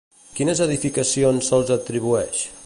Quines 0.39 0.61
edificacions 0.65 1.51
se'ls 1.51 1.71
atribueix? 1.77 2.43